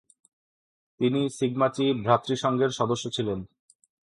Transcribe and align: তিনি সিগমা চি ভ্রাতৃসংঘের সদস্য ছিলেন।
তিনি 0.99 1.21
সিগমা 1.29 1.67
চি 1.69 1.85
ভ্রাতৃসংঘের 2.03 2.69
সদস্য 2.69 3.05
ছিলেন। 3.09 3.39